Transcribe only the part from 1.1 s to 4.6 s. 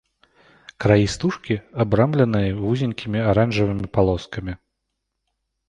стужкі абрамленыя вузенькімі аранжавымі палоскамі.